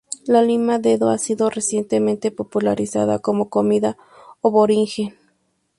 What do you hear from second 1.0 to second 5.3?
ha sido recientemente popularizada como comida aborigen.